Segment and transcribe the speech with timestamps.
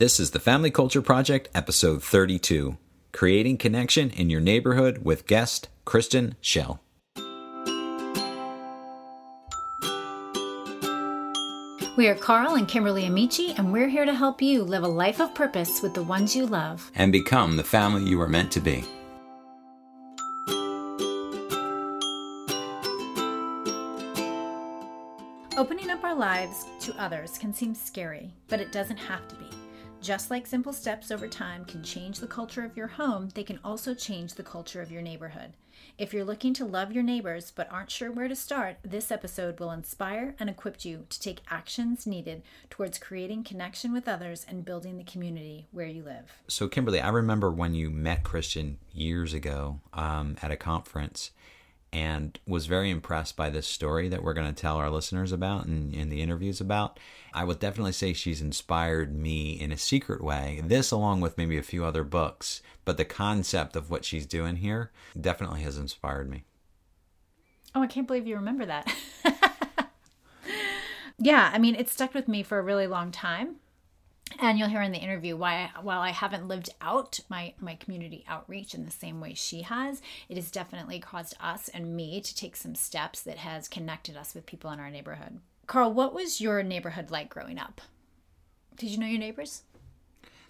[0.00, 2.78] This is the Family Culture Project, episode 32
[3.12, 6.80] Creating Connection in Your Neighborhood with guest Kristen Schell.
[11.98, 15.20] We are Carl and Kimberly Amici, and we're here to help you live a life
[15.20, 16.90] of purpose with the ones you love.
[16.94, 18.86] And become the family you are meant to be.
[25.58, 29.59] Opening up our lives to others can seem scary, but it doesn't have to be.
[30.02, 33.60] Just like simple steps over time can change the culture of your home, they can
[33.62, 35.52] also change the culture of your neighborhood.
[35.98, 39.60] If you're looking to love your neighbors but aren't sure where to start, this episode
[39.60, 44.64] will inspire and equip you to take actions needed towards creating connection with others and
[44.64, 46.32] building the community where you live.
[46.48, 51.30] So, Kimberly, I remember when you met Kristen years ago um, at a conference
[51.92, 55.66] and was very impressed by this story that we're going to tell our listeners about
[55.66, 56.98] and in the interviews about.
[57.34, 60.60] I would definitely say she's inspired me in a secret way.
[60.64, 64.56] This, along with maybe a few other books, but the concept of what she's doing
[64.56, 66.44] here definitely has inspired me.
[67.74, 68.92] Oh, I can't believe you remember that.
[71.18, 73.56] yeah, I mean, it stuck with me for a really long time
[74.40, 78.24] and you'll hear in the interview why while I haven't lived out my my community
[78.28, 82.34] outreach in the same way she has, it has definitely caused us and me to
[82.34, 85.40] take some steps that has connected us with people in our neighborhood.
[85.66, 87.80] Carl, what was your neighborhood like growing up?
[88.76, 89.62] Did you know your neighbors?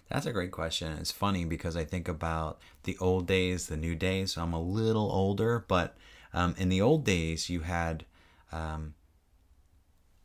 [0.09, 0.91] That's a great question.
[0.93, 4.33] It's funny because I think about the old days, the new days.
[4.33, 5.95] So I'm a little older, but
[6.33, 8.05] um, in the old days, you had,
[8.51, 8.93] um,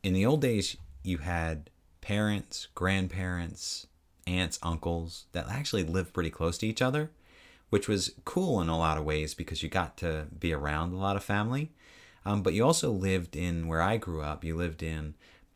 [0.03, 1.70] in the old days, you had
[2.07, 3.89] parents, grandparents,
[4.29, 7.11] aunts, uncles that actually lived pretty close to each other,
[7.69, 10.97] which was cool in a lot of ways because you got to be around a
[10.97, 11.73] lot of family.
[12.25, 15.15] Um, but you also lived in where I grew up, you lived in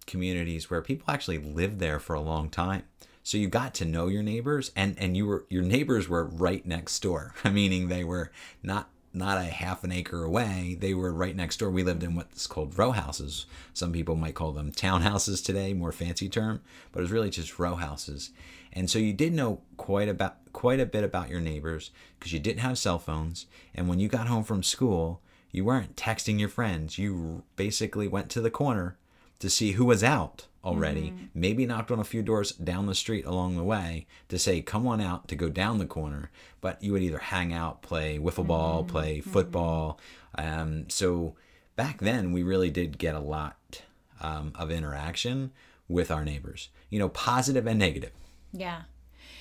[0.09, 2.83] communities where people actually lived there for a long time.
[3.23, 6.67] So you got to know your neighbors and, and you were your neighbors were right
[6.67, 10.77] next door, meaning they were not not a half an acre away.
[10.79, 11.71] They were right next door.
[11.71, 13.47] We lived in what's called row houses.
[13.75, 16.61] Some people might call them townhouses today, more fancy term,
[16.93, 18.31] but it was really just row houses.
[18.73, 22.39] And so you did know quite about quite a bit about your neighbors because you
[22.39, 23.47] didn't have cell phones.
[23.75, 25.21] And when you got home from school,
[25.51, 26.99] you weren't texting your friends.
[26.99, 28.97] You basically went to the corner
[29.41, 31.25] to see who was out already, mm-hmm.
[31.35, 34.87] maybe knocked on a few doors down the street along the way to say, come
[34.87, 36.31] on out to go down the corner.
[36.61, 38.93] But you would either hang out, play wiffle ball, mm-hmm.
[38.93, 39.31] play mm-hmm.
[39.31, 39.99] football.
[40.39, 40.61] Mm-hmm.
[40.61, 41.35] Um, so
[41.77, 43.83] back then, we really did get a lot
[44.21, 45.53] um, of interaction
[45.89, 48.13] with our neighbors, you know, positive and negative.
[48.53, 48.83] Yeah.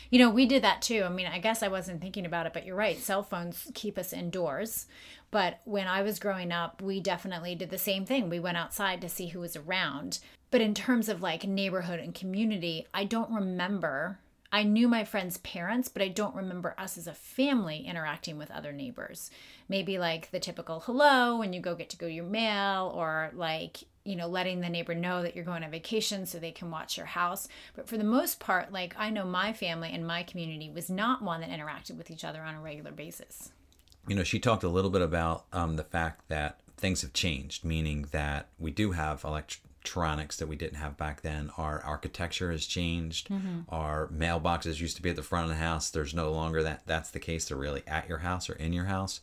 [0.09, 1.03] You know, we did that too.
[1.03, 2.97] I mean, I guess I wasn't thinking about it, but you're right.
[2.97, 4.87] Cell phones keep us indoors.
[5.31, 8.29] But when I was growing up, we definitely did the same thing.
[8.29, 10.19] We went outside to see who was around.
[10.51, 14.19] But in terms of like neighborhood and community, I don't remember.
[14.51, 18.49] I knew my friends' parents, but I don't remember us as a family interacting with
[18.49, 19.29] other neighbors.
[19.67, 23.83] Maybe like the typical hello when you go get to go your mail, or like,
[24.03, 26.97] you know, letting the neighbor know that you're going on vacation so they can watch
[26.97, 27.47] your house.
[27.75, 31.21] But for the most part, like I know my family and my community was not
[31.21, 33.51] one that interacted with each other on a regular basis.
[34.07, 37.63] You know, she talked a little bit about um, the fact that things have changed,
[37.63, 41.51] meaning that we do have elect- electronics that we didn't have back then.
[41.57, 43.29] Our architecture has changed.
[43.29, 43.61] Mm-hmm.
[43.69, 45.89] Our mailboxes used to be at the front of the house.
[45.89, 46.81] There's no longer that.
[46.85, 47.47] That's the case.
[47.47, 49.21] They're really at your house or in your house.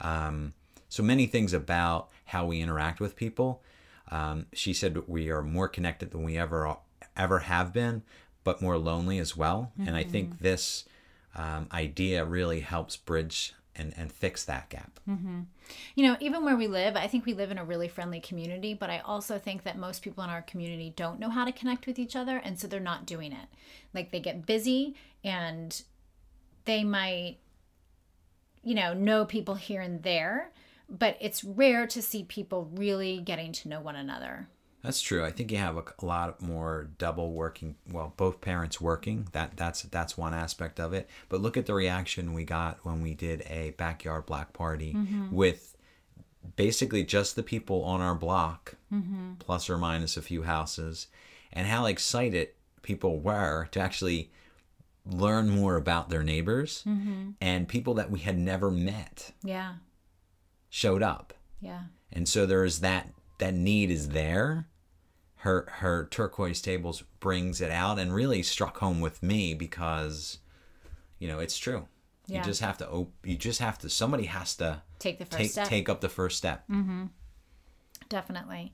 [0.00, 0.54] Um,
[0.88, 3.62] so many things about how we interact with people.
[4.10, 6.76] Um, she said we are more connected than we ever
[7.16, 8.02] ever have been,
[8.44, 9.72] but more lonely as well.
[9.72, 9.88] Mm-hmm.
[9.88, 10.44] And I think mm-hmm.
[10.44, 10.84] this
[11.34, 15.00] um, idea really helps bridge and, and fix that gap.
[15.08, 15.40] Mm-hmm.
[15.94, 18.74] You know, even where we live, I think we live in a really friendly community,
[18.74, 21.86] but I also think that most people in our community don't know how to connect
[21.86, 23.48] with each other, and so they're not doing it.
[23.94, 24.94] Like they get busy
[25.24, 25.82] and
[26.64, 27.38] they might,
[28.62, 30.50] you know, know people here and there,
[30.88, 34.48] but it's rare to see people really getting to know one another.
[34.82, 35.24] That's true.
[35.24, 37.74] I think you have a, a, lot more double working.
[37.90, 39.28] Well, both parents working.
[39.32, 41.08] That that's that's one aspect of it.
[41.28, 45.34] But look at the reaction we got when we did a backyard black party mm-hmm.
[45.34, 45.76] with
[46.56, 49.34] basically just the people on our block, mm-hmm.
[49.40, 51.08] plus or minus a few houses,
[51.52, 52.50] and how excited
[52.82, 54.30] people were to actually
[55.04, 57.30] learn more about their neighbors mm-hmm.
[57.40, 59.32] and people that we had never met.
[59.42, 59.74] Yeah,
[60.70, 61.34] showed up.
[61.60, 61.82] Yeah,
[62.12, 64.66] and so there's that that need is there
[65.38, 70.38] her her turquoise tables brings it out and really struck home with me because
[71.18, 71.86] you know it's true
[72.26, 72.38] yeah.
[72.38, 75.36] you just have to op- you just have to somebody has to take the first
[75.36, 77.04] take, step take up the first step mm-hmm.
[78.08, 78.72] definitely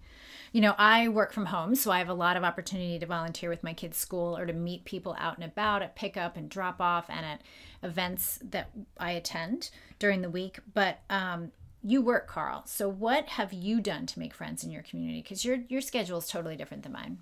[0.55, 3.51] you know, I work from home, so I have a lot of opportunity to volunteer
[3.51, 6.81] with my kids' school or to meet people out and about at pickup and drop
[6.81, 7.43] off and at
[7.83, 10.61] events that I attend during the week.
[10.73, 11.51] But um,
[11.85, 12.63] you work, Carl.
[12.67, 15.21] So what have you done to make friends in your community?
[15.23, 17.19] Because your your schedule is totally different than mine.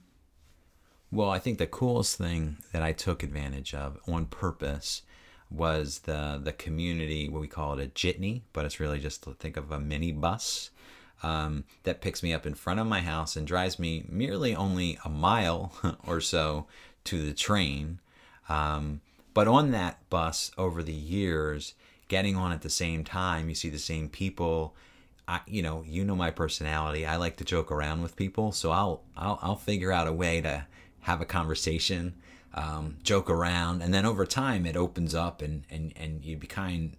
[1.10, 5.02] Well, I think the coolest thing that I took advantage of on purpose
[5.50, 7.28] was the the community.
[7.28, 10.12] What we call it a jitney, but it's really just to think of a mini
[10.12, 10.70] bus
[11.22, 14.98] um, that picks me up in front of my house and drives me merely only
[15.04, 15.72] a mile
[16.06, 16.66] or so
[17.04, 17.98] to the train.
[18.48, 19.00] Um,
[19.34, 21.74] but on that bus over the years,
[22.12, 23.48] getting on at the same time.
[23.48, 24.76] You see the same people.
[25.26, 27.06] I, you know, you know my personality.
[27.06, 30.42] I like to joke around with people, so I'll I'll, I'll figure out a way
[30.42, 30.66] to
[31.00, 32.14] have a conversation,
[32.52, 36.92] um, joke around, and then over time it opens up, and and and you become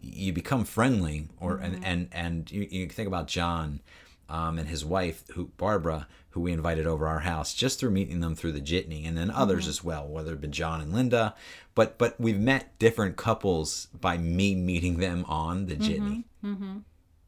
[0.00, 1.64] you become friendly, or mm-hmm.
[1.64, 3.80] and and and you, you think about John
[4.28, 8.20] um, and his wife, who Barbara, who we invited over our house just through meeting
[8.20, 9.70] them through the jitney, and then others mm-hmm.
[9.70, 11.34] as well, whether it been John and Linda.
[11.74, 16.24] But but we've met different couples by me meeting them on the jitney.
[16.44, 16.52] Mm-hmm.
[16.52, 16.78] mm-hmm.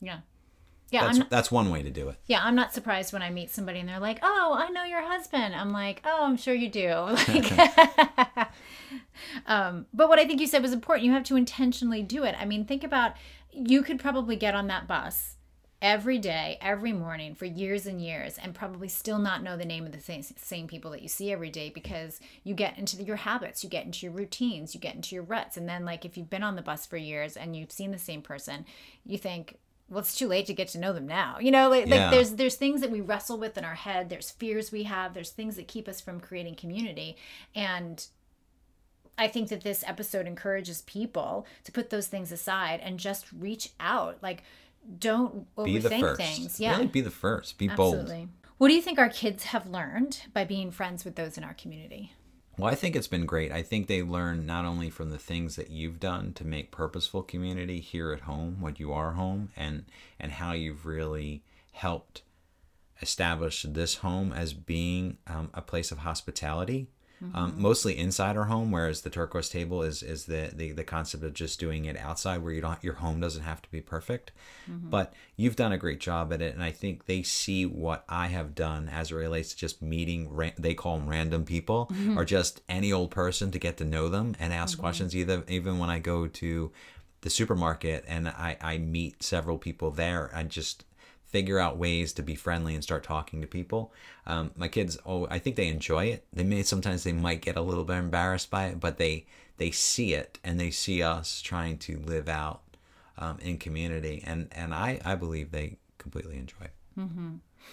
[0.00, 0.18] Yeah.
[0.90, 2.16] Yeah, that's, not, that's one way to do it.
[2.26, 5.02] Yeah, I'm not surprised when I meet somebody and they're like, "Oh, I know your
[5.02, 6.88] husband." I'm like, "Oh, I'm sure you do."
[7.28, 8.48] Like,
[9.46, 11.04] um, but what I think you said was important.
[11.04, 12.36] You have to intentionally do it.
[12.38, 13.14] I mean, think about
[13.50, 15.33] you could probably get on that bus
[15.82, 19.86] every day, every morning for years and years, and probably still not know the name
[19.86, 23.04] of the same, same people that you see every day because you get into the,
[23.04, 25.56] your habits, you get into your routines, you get into your ruts.
[25.56, 27.98] And then, like, if you've been on the bus for years and you've seen the
[27.98, 28.64] same person,
[29.04, 29.58] you think,
[29.90, 32.04] well it's too late to get to know them now you know like, yeah.
[32.04, 35.12] like, there's there's things that we wrestle with in our head there's fears we have
[35.12, 37.18] there's things that keep us from creating community
[37.54, 38.06] and
[39.16, 43.70] I think that this episode encourages people to put those things aside and just reach
[43.78, 44.18] out.
[44.22, 44.42] Like,
[44.98, 46.60] don't overthink things.
[46.60, 46.72] Yeah.
[46.72, 47.58] Really be the first.
[47.58, 48.16] Be Absolutely.
[48.16, 48.28] bold.
[48.58, 51.54] What do you think our kids have learned by being friends with those in our
[51.54, 52.12] community?
[52.56, 53.50] Well, I think it's been great.
[53.50, 57.22] I think they learn not only from the things that you've done to make purposeful
[57.22, 59.86] community here at home, when you are home, and
[60.20, 61.42] and how you've really
[61.72, 62.22] helped
[63.02, 66.86] establish this home as being um, a place of hospitality
[67.22, 67.36] Mm-hmm.
[67.36, 71.22] Um, mostly inside our home, whereas the turquoise table is is the, the the concept
[71.22, 74.32] of just doing it outside, where you don't your home doesn't have to be perfect.
[74.68, 74.90] Mm-hmm.
[74.90, 78.26] But you've done a great job at it, and I think they see what I
[78.26, 80.28] have done as it relates to just meeting.
[80.28, 82.18] Ra- they call them random people, mm-hmm.
[82.18, 84.82] or just any old person to get to know them and ask mm-hmm.
[84.82, 85.14] questions.
[85.14, 86.72] Either even when I go to
[87.20, 90.84] the supermarket and I, I meet several people there, I just
[91.34, 93.92] figure out ways to be friendly and start talking to people.
[94.24, 96.24] Um, my kids, oh, I think they enjoy it.
[96.32, 99.26] They may sometimes they might get a little bit embarrassed by it, but they
[99.56, 102.62] they see it and they see us trying to live out
[103.18, 106.74] um, in community, and and I I believe they completely enjoy it.
[106.96, 107.32] Mm-hmm.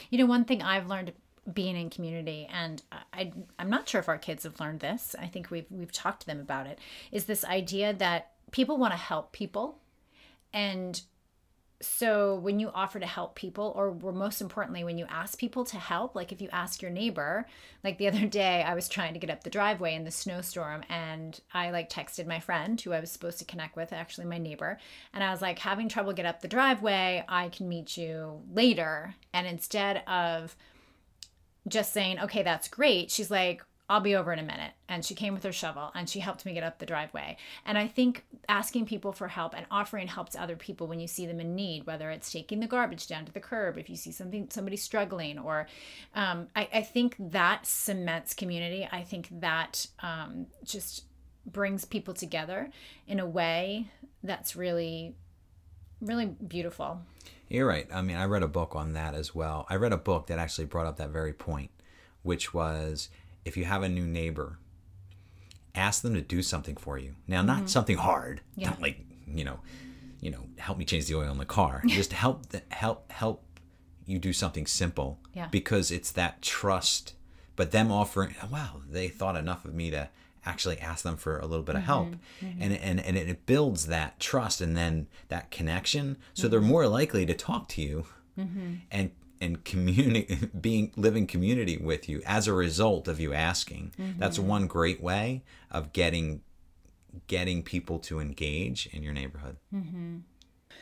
[0.10, 1.14] You know, one thing I've learned
[1.54, 2.82] being in community and
[3.14, 5.16] I I'm not sure if our kids have learned this.
[5.20, 6.80] I think we've we've talked to them about it.
[7.12, 9.78] Is this idea that people want to help people
[10.52, 11.00] and
[11.82, 15.78] so when you offer to help people or most importantly when you ask people to
[15.78, 17.46] help like if you ask your neighbor
[17.84, 20.84] like the other day i was trying to get up the driveway in the snowstorm
[20.90, 24.38] and i like texted my friend who i was supposed to connect with actually my
[24.38, 24.78] neighbor
[25.14, 29.16] and i was like having trouble get up the driveway i can meet you later.
[29.34, 30.56] And instead of
[31.68, 34.72] just saying okay that's great she's like I'll be over in a minute.
[34.88, 37.36] And she came with her shovel and she helped me get up the driveway.
[37.66, 41.08] And I think asking people for help and offering help to other people when you
[41.08, 43.98] see them in need, whether it's taking the garbage down to the curb, if you
[43.98, 45.68] see something somebody struggling, or
[46.16, 48.88] um, I, I, think that cements community.
[48.90, 51.04] I think that um, just
[51.46, 52.70] brings people together
[53.08, 53.92] in a way
[54.24, 55.16] that's really,
[56.00, 57.02] really beautiful.
[57.50, 57.90] You're right.
[57.94, 59.66] I mean, I read a book on that as well.
[59.70, 61.72] I read a book that actually brought up that very point,
[62.24, 63.10] which was
[63.46, 64.60] if you have a new neighbor,
[65.76, 67.16] ask them to do something for you.
[67.28, 67.68] Now, not mm-hmm.
[67.68, 68.70] something hard, yeah.
[68.70, 69.60] not like you know,
[70.20, 71.82] you know, help me change the oil in the car.
[71.88, 73.44] Just help the, help help
[74.06, 75.20] you do something simple.
[75.34, 75.48] Yeah.
[75.50, 77.14] Because it's that trust.
[77.56, 80.10] But them offering, wow, they thought enough of me to
[80.46, 82.46] actually ask them for a little bit of help mm-hmm.
[82.48, 82.62] Mm-hmm.
[82.64, 86.70] and and and it builds that trust and then that connection so they're mm-hmm.
[86.70, 88.06] more likely to talk to you
[88.38, 88.76] mm-hmm.
[88.90, 93.92] and and community being living community with you as a result of you asking.
[94.00, 94.20] Mm-hmm.
[94.20, 96.42] that's one great way of getting
[97.28, 99.58] getting people to engage in your neighborhood.
[99.76, 100.18] Mm-hmm.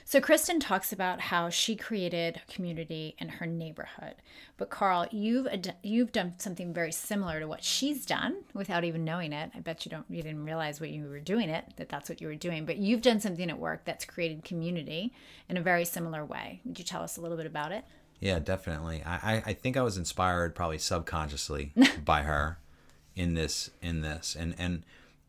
[0.06, 4.16] so kristen talks about how she created community in her neighborhood.
[4.58, 5.48] But carl you've
[5.82, 9.52] you've done something very similar to what she's done without even knowing it.
[9.56, 12.22] I bet you don't you didn't realize what you were doing it that that's what
[12.22, 12.66] you were doing.
[12.66, 15.14] But you've done something at work that's created community
[15.48, 16.62] in a very similar way.
[16.66, 17.86] Would you tell us a little bit about it
[18.20, 19.02] Yeah, definitely.
[19.06, 21.74] I, I, I think I was inspired probably subconsciously
[22.06, 22.60] by her
[23.16, 24.84] in this in this and and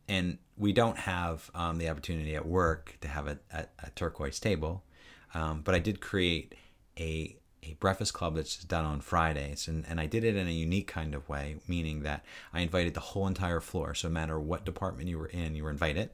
[0.07, 4.39] and we don't have um, the opportunity at work to have a, a, a turquoise
[4.39, 4.83] table,
[5.33, 6.53] um, but I did create
[6.99, 10.51] a a breakfast club that's done on Fridays, and, and I did it in a
[10.51, 13.93] unique kind of way, meaning that I invited the whole entire floor.
[13.93, 16.09] So no matter what department you were in, you were invited.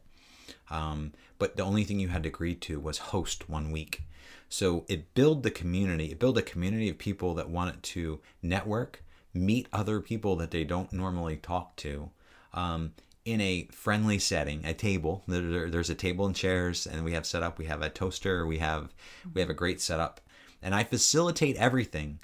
[0.70, 4.04] Um, but the only thing you had to agree to was host one week.
[4.50, 6.12] So it built the community.
[6.12, 10.64] It built a community of people that wanted to network, meet other people that they
[10.64, 12.12] don't normally talk to,
[12.54, 12.94] um,
[13.26, 15.24] in a friendly setting, a table.
[15.28, 17.58] There, there's a table and chairs, and we have set up.
[17.58, 18.48] We have a toaster.
[18.48, 18.94] We have
[19.34, 20.22] we have a great setup,
[20.62, 22.20] and I facilitate everything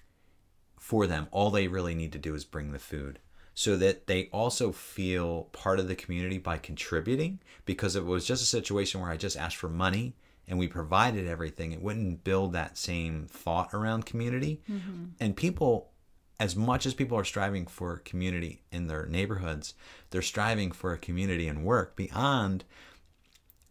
[0.79, 1.27] for them.
[1.31, 3.19] All they really need to do is bring the food
[3.53, 8.25] so that they also feel part of the community by contributing because if it was
[8.25, 10.15] just a situation where I just asked for money
[10.47, 14.61] and we provided everything, it wouldn't build that same thought around community.
[14.69, 15.05] Mm-hmm.
[15.19, 15.91] And people,
[16.39, 19.75] as much as people are striving for community in their neighborhoods,
[20.09, 22.63] they're striving for a community in work beyond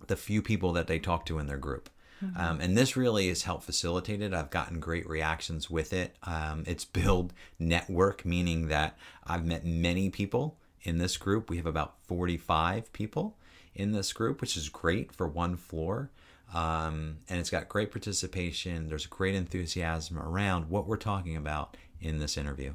[0.06, 1.90] the few people that they talk to in their group.
[2.22, 2.40] Mm-hmm.
[2.40, 4.32] Um, and this really has helped facilitate it.
[4.32, 6.16] I've gotten great reactions with it.
[6.22, 11.50] Um, it's build network, meaning that I've met many people in this group.
[11.50, 13.36] We have about 45 people
[13.74, 16.10] in this group, which is great for one floor.
[16.54, 18.88] Um, and it's got great participation.
[18.88, 22.74] There's great enthusiasm around what we're talking about in this interview.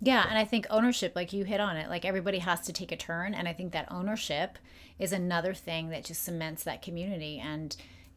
[0.00, 2.92] Yeah, and I think ownership, like you hit on it, like everybody has to take
[2.92, 3.32] a turn.
[3.32, 4.58] And I think that ownership
[4.98, 7.38] is another thing that just cements that community.
[7.38, 7.74] And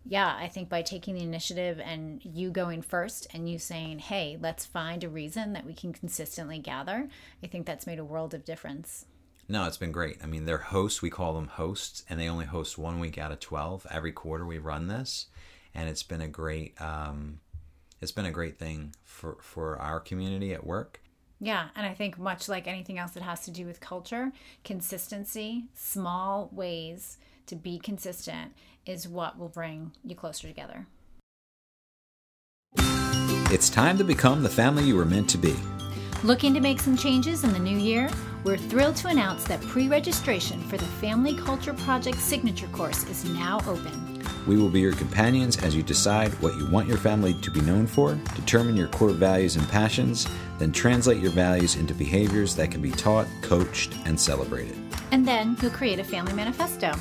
[0.09, 4.37] yeah, I think by taking the initiative and you going first and you saying, hey,
[4.41, 7.07] let's find a reason that we can consistently gather,
[7.43, 9.05] I think that's made a world of difference.
[9.47, 10.17] No, it's been great.
[10.23, 11.03] I mean, they're hosts.
[11.03, 13.85] We call them hosts, and they only host one week out of twelve.
[13.89, 15.27] Every quarter we run this,
[15.73, 17.39] and it's been a great, um,
[18.01, 21.01] it's been a great thing for for our community at work.
[21.39, 24.31] Yeah, and I think much like anything else that has to do with culture,
[24.63, 27.17] consistency, small ways
[27.49, 28.53] to be consistent
[28.85, 30.87] is what will bring you closer together.
[33.51, 35.55] It's time to become the family you were meant to be.
[36.23, 38.09] Looking to make some changes in the new year?
[38.43, 43.25] We're thrilled to announce that pre registration for the Family Culture Project Signature Course is
[43.25, 44.23] now open.
[44.45, 47.61] We will be your companions as you decide what you want your family to be
[47.61, 50.27] known for, determine your core values and passions,
[50.57, 54.77] then translate your values into behaviors that can be taught, coached, and celebrated.
[55.11, 56.93] And then you'll create a family manifesto.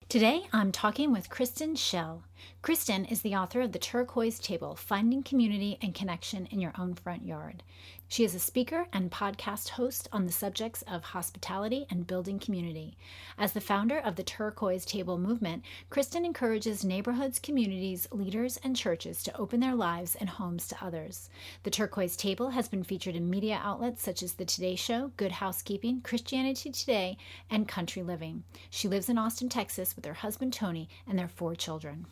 [0.09, 2.23] Today, I'm talking with Kristen Schell.
[2.63, 6.95] Kristen is the author of The Turquoise Table Finding Community and Connection in Your Own
[6.95, 7.65] Front Yard.
[8.09, 12.97] She is a speaker and podcast host on the subjects of hospitality and building community.
[13.37, 19.25] As the founder of the Turquoise Table movement, Kristen encourages neighborhoods, communities, leaders, and churches
[19.25, 21.29] to open their lives and homes to others.
[21.65, 25.33] The Turquoise Table has been featured in media outlets such as The Today Show, Good
[25.33, 27.19] Housekeeping, Christianity Today,
[27.51, 28.45] and Country Living.
[28.71, 32.07] She lives in Austin, Texas with her husband Tony and their four children.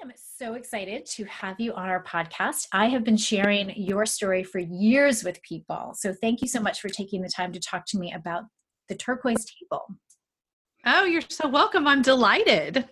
[0.00, 2.68] Am so excited to have you on our podcast.
[2.72, 5.92] I have been sharing your story for years with people.
[5.96, 8.44] So thank you so much for taking the time to talk to me about
[8.88, 9.86] the turquoise table.
[10.86, 11.88] Oh, you're so welcome.
[11.88, 12.88] I'm delighted.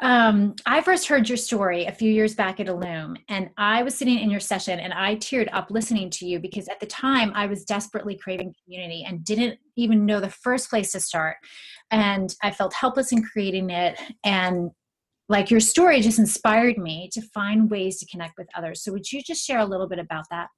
[0.00, 3.94] Um, I first heard your story a few years back at Allume, and I was
[3.94, 7.32] sitting in your session and I teared up listening to you because at the time
[7.34, 11.36] I was desperately craving community and didn't even know the first place to start.
[11.90, 13.98] And I felt helpless in creating it.
[14.24, 14.70] And
[15.30, 18.82] like your story just inspired me to find ways to connect with others.
[18.82, 20.48] So would you just share a little bit about that?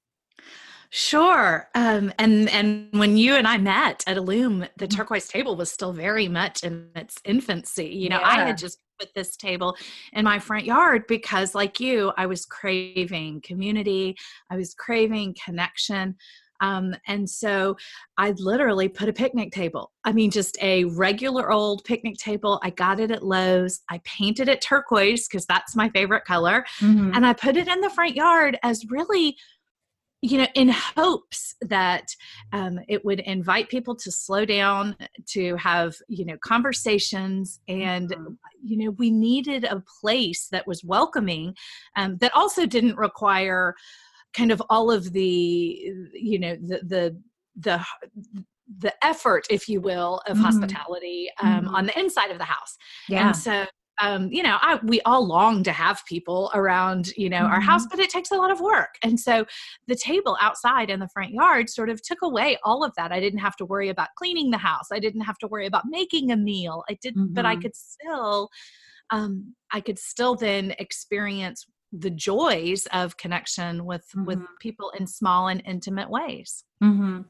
[0.88, 1.68] Sure.
[1.74, 4.96] Um, and and when you and I met at Allume, the mm-hmm.
[4.96, 7.86] turquoise table was still very much in its infancy.
[7.86, 8.28] You know, yeah.
[8.28, 9.76] I had just put this table
[10.12, 14.16] in my front yard because, like you, I was craving community.
[14.50, 16.16] I was craving connection.
[16.62, 17.76] Um, and so
[18.16, 19.92] I literally put a picnic table.
[20.04, 22.60] I mean, just a regular old picnic table.
[22.62, 23.80] I got it at Lowe's.
[23.90, 26.64] I painted it turquoise because that's my favorite color.
[26.80, 27.12] Mm-hmm.
[27.14, 29.36] And I put it in the front yard as really
[30.24, 32.14] you know in hopes that
[32.52, 38.32] um, it would invite people to slow down to have you know conversations and mm-hmm.
[38.62, 41.54] you know we needed a place that was welcoming
[41.96, 43.74] um, that also didn't require
[44.32, 47.22] kind of all of the you know the the
[47.56, 47.84] the
[48.78, 50.44] the effort if you will of mm-hmm.
[50.44, 51.74] hospitality um, mm-hmm.
[51.74, 52.76] on the inside of the house
[53.08, 53.66] yeah and so
[54.00, 57.52] um, you know, I, we all long to have people around, you know, mm-hmm.
[57.52, 58.94] our house, but it takes a lot of work.
[59.02, 59.44] And so
[59.86, 63.12] the table outside in the front yard sort of took away all of that.
[63.12, 64.86] I didn't have to worry about cleaning the house.
[64.92, 66.84] I didn't have to worry about making a meal.
[66.88, 67.34] I didn't, mm-hmm.
[67.34, 67.62] but I mm-hmm.
[67.62, 68.48] could still,
[69.10, 74.24] um, I could still then experience the joys of connection with mm-hmm.
[74.24, 76.64] with people in small and intimate ways.
[76.82, 77.20] Mm-hmm.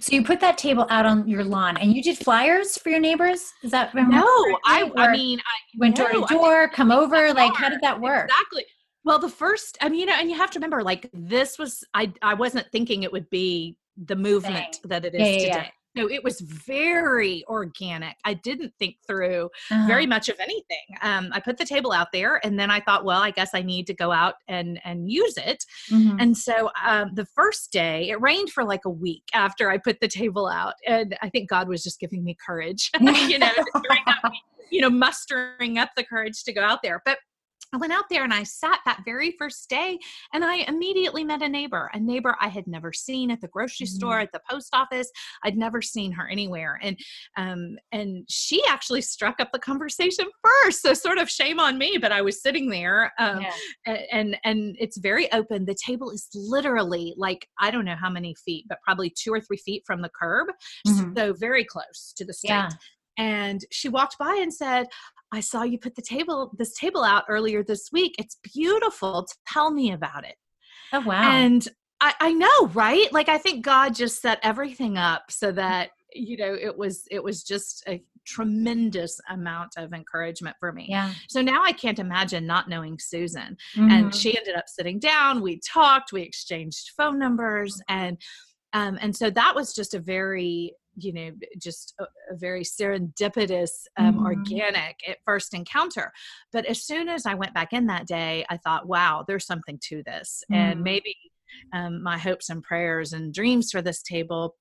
[0.00, 3.00] so you put that table out on your lawn and you did flyers for your
[3.00, 3.52] neighbors?
[3.62, 4.26] Is that no
[4.64, 7.32] i i mean i went door to door come over?
[7.32, 8.28] like how did that work?
[8.30, 8.64] Exactly.
[9.04, 11.84] Well the first i mean you know and you have to remember like this was
[11.94, 14.88] i i wasn't thinking it would be the movement Dang.
[14.88, 15.48] that it is yeah, yeah, today.
[15.64, 18.16] yeah no, it was very organic.
[18.24, 19.86] I didn't think through uh-huh.
[19.86, 20.86] very much of anything.
[21.02, 23.62] Um, I put the table out there, and then I thought, well, I guess I
[23.62, 25.64] need to go out and and use it.
[25.90, 26.20] Mm-hmm.
[26.20, 30.00] And so um, the first day, it rained for like a week after I put
[30.00, 33.52] the table out, and I think God was just giving me courage, you know,
[34.70, 37.02] you know, mustering up the courage to go out there.
[37.04, 37.18] But
[37.72, 39.98] I went out there and I sat that very first day
[40.32, 43.86] and I immediately met a neighbor, a neighbor I had never seen at the grocery
[43.86, 43.96] mm-hmm.
[43.96, 45.10] store, at the post office.
[45.44, 46.78] I'd never seen her anywhere.
[46.82, 46.98] And
[47.36, 50.82] um and she actually struck up the conversation first.
[50.82, 53.96] So sort of shame on me, but I was sitting there um yeah.
[54.12, 55.66] and and it's very open.
[55.66, 59.40] The table is literally like I don't know how many feet, but probably 2 or
[59.40, 60.48] 3 feet from the curb.
[60.86, 61.12] Mm-hmm.
[61.16, 62.50] So very close to the street.
[62.50, 62.70] Yeah
[63.18, 64.86] and she walked by and said
[65.32, 68.14] I saw you put the table, this table out earlier this week.
[68.18, 69.26] It's beautiful.
[69.52, 70.36] Tell me about it.
[70.92, 71.22] Oh, wow.
[71.22, 71.66] And
[72.00, 73.12] I, I know, right?
[73.12, 77.22] Like, I think God just set everything up so that, you know, it was, it
[77.22, 80.86] was just a tremendous amount of encouragement for me.
[80.88, 81.12] Yeah.
[81.28, 83.56] So now I can't imagine not knowing Susan.
[83.76, 83.90] Mm-hmm.
[83.90, 85.42] And she ended up sitting down.
[85.42, 87.82] We talked, we exchanged phone numbers.
[87.88, 88.16] And,
[88.72, 93.70] um, and so that was just a very you know just a, a very serendipitous
[93.96, 94.26] um, mm-hmm.
[94.26, 96.12] organic at first encounter
[96.52, 99.78] but as soon as i went back in that day i thought wow there's something
[99.82, 100.60] to this mm-hmm.
[100.60, 101.16] and maybe
[101.72, 104.54] um, my hopes and prayers and dreams for this table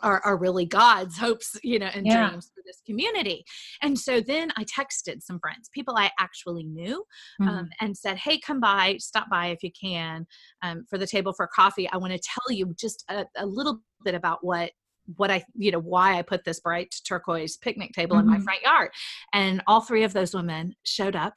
[0.00, 2.28] are, are really God's hopes, you know, and yeah.
[2.28, 3.44] dreams for this community.
[3.82, 7.04] And so then I texted some friends, people I actually knew,
[7.40, 7.58] um, mm-hmm.
[7.58, 10.26] um, and said, Hey, come by, stop by if you can
[10.62, 11.88] um, for the table for coffee.
[11.90, 14.70] I want to tell you just a, a little bit about what
[15.16, 18.26] what I, you know, why I put this bright turquoise picnic table mm-hmm.
[18.26, 18.44] in my mm-hmm.
[18.44, 18.90] front yard.
[19.32, 21.34] And all three of those women showed up.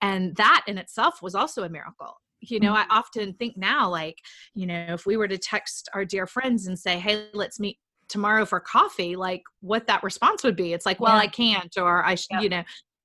[0.00, 2.14] And that in itself was also a miracle.
[2.40, 2.90] You know, mm-hmm.
[2.90, 4.18] I often think now, like,
[4.54, 7.78] you know, if we were to text our dear friends and say, hey, let's meet
[8.08, 10.72] tomorrow for coffee, like what that response would be.
[10.72, 11.22] It's like, well, yeah.
[11.22, 12.40] I can't, or I, sh- yeah.
[12.40, 12.62] you know.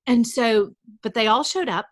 [0.08, 0.74] And so,
[1.04, 1.86] but they all showed up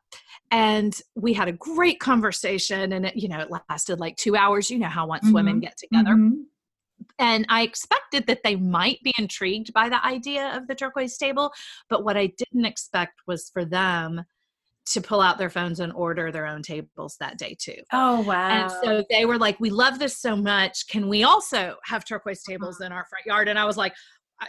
[0.50, 4.72] and we had a great conversation and it, you know, it lasted like two hours.
[4.72, 5.34] You know how once mm-hmm.
[5.34, 6.18] women get together.
[7.20, 11.52] And I expected that they might be intrigued by the idea of the turquoise table,
[11.90, 14.24] but what I didn't expect was for them
[14.88, 17.78] to pull out their phones and order their own tables that day too.
[17.92, 18.50] Oh wow.
[18.50, 20.88] And so they were like, "We love this so much.
[20.88, 22.54] Can we also have turquoise uh-huh.
[22.54, 23.94] tables in our front yard?" And I was like,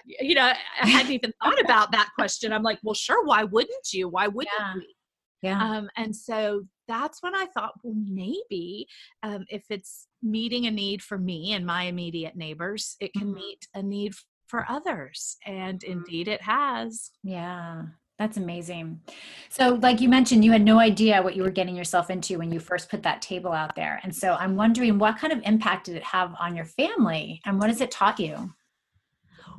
[0.06, 2.52] you know, I hadn't even thought about that question.
[2.52, 4.08] I'm like, "Well, sure, why wouldn't you?
[4.08, 4.74] Why wouldn't yeah.
[4.74, 4.95] we?"
[5.42, 5.62] Yeah.
[5.62, 8.88] Um, and so that's when I thought, well, maybe
[9.22, 13.34] um, if it's meeting a need for me and my immediate neighbors, it can mm-hmm.
[13.34, 14.14] meet a need
[14.46, 15.36] for others.
[15.44, 15.92] And mm-hmm.
[15.92, 17.10] indeed, it has.
[17.22, 17.82] Yeah.
[18.18, 19.02] That's amazing.
[19.50, 22.50] So, like you mentioned, you had no idea what you were getting yourself into when
[22.50, 24.00] you first put that table out there.
[24.02, 27.58] And so, I'm wondering what kind of impact did it have on your family and
[27.58, 28.54] what has it taught you?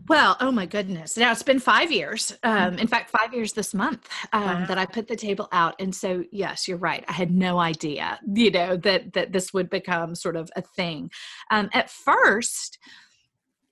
[0.07, 1.17] Well, oh my goodness.
[1.17, 2.35] Now it's been five years.
[2.43, 4.65] Um, in fact, five years this month um, wow.
[4.65, 5.75] that I put the table out.
[5.79, 7.03] And so, yes, you're right.
[7.07, 11.11] I had no idea, you know, that, that this would become sort of a thing.
[11.51, 12.79] Um, at first,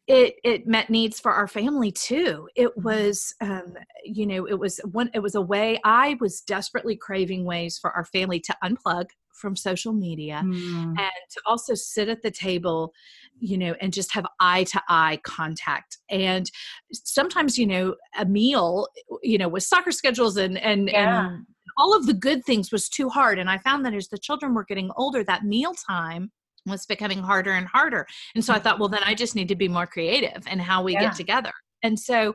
[0.08, 4.80] it it met needs for our family too it was um, you know it was
[4.92, 9.06] one it was a way i was desperately craving ways for our family to unplug
[9.34, 10.88] from social media mm.
[10.88, 12.94] and to also sit at the table
[13.40, 16.50] you know and just have eye to eye contact and
[16.94, 18.88] sometimes you know a meal
[19.24, 21.28] you know with soccer schedules and and yeah.
[21.28, 21.46] and
[21.78, 24.54] all of the good things was too hard and i found that as the children
[24.54, 26.32] were getting older that meal time
[26.66, 29.56] was becoming harder and harder and so i thought well then i just need to
[29.56, 31.02] be more creative in how we yeah.
[31.02, 31.52] get together
[31.84, 32.34] and so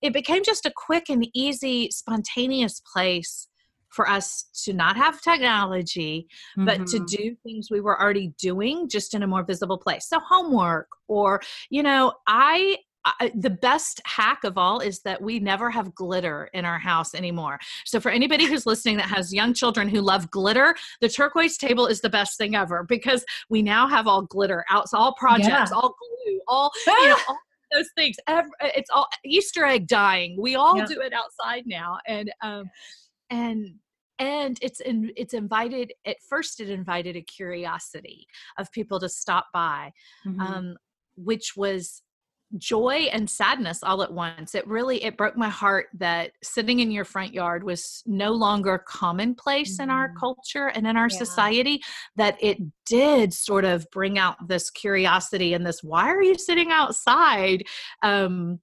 [0.00, 3.48] it became just a quick and easy spontaneous place
[3.92, 6.64] for us to not have technology, mm-hmm.
[6.64, 7.04] but to mm-hmm.
[7.04, 10.08] do things we were already doing just in a more visible place.
[10.08, 11.40] So, homework, or,
[11.70, 16.48] you know, I I, the best hack of all is that we never have glitter
[16.52, 17.58] in our house anymore.
[17.84, 21.86] So for anybody who's listening that has young children who love glitter, the turquoise table
[21.86, 25.66] is the best thing ever because we now have all glitter out, all projects, yeah.
[25.74, 27.38] all glue, all you know, all
[27.72, 28.16] those things.
[28.60, 30.36] It's all Easter egg dying.
[30.40, 30.86] We all yeah.
[30.86, 32.70] do it outside now, and um,
[33.30, 33.74] and
[34.18, 38.26] and it's in, it's invited at first it invited a curiosity
[38.58, 39.90] of people to stop by
[40.26, 40.40] mm-hmm.
[40.40, 40.76] um,
[41.16, 42.02] which was
[42.58, 46.90] joy and sadness all at once it really it broke my heart that sitting in
[46.90, 49.84] your front yard was no longer commonplace mm-hmm.
[49.84, 50.18] in our mm-hmm.
[50.18, 51.18] culture and in our yeah.
[51.18, 51.80] society
[52.16, 56.70] that it did sort of bring out this curiosity and this why are you sitting
[56.70, 57.64] outside
[58.02, 58.58] um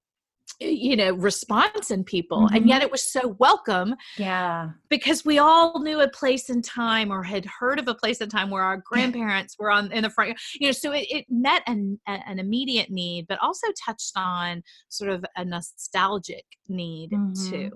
[0.59, 2.55] you know response in people mm-hmm.
[2.55, 7.11] and yet it was so welcome yeah because we all knew a place in time
[7.11, 10.09] or had heard of a place in time where our grandparents were on in the
[10.09, 14.61] front you know so it, it met an, an immediate need but also touched on
[14.89, 17.49] sort of a nostalgic need mm-hmm.
[17.49, 17.71] too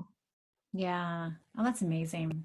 [0.74, 2.43] yeah oh that's amazing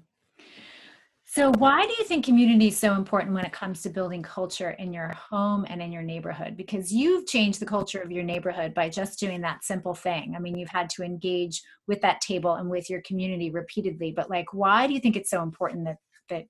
[1.31, 4.71] so, why do you think community is so important when it comes to building culture
[4.71, 6.57] in your home and in your neighborhood?
[6.57, 10.33] Because you've changed the culture of your neighborhood by just doing that simple thing.
[10.35, 14.11] I mean, you've had to engage with that table and with your community repeatedly.
[14.11, 15.97] But, like, why do you think it's so important that
[16.29, 16.45] that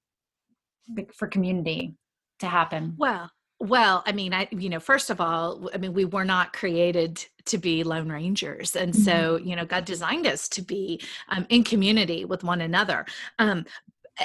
[1.14, 1.96] for community
[2.40, 2.96] to happen?
[2.98, 6.54] Well, well, I mean, I you know, first of all, I mean, we were not
[6.54, 9.04] created to be lone rangers, and mm-hmm.
[9.04, 13.06] so you know, God designed us to be um, in community with one another.
[13.40, 13.66] Um,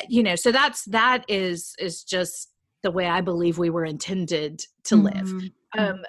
[0.08, 2.50] you know so that's that is is just
[2.82, 5.80] the way i believe we were intended to live mm-hmm.
[5.80, 6.02] um,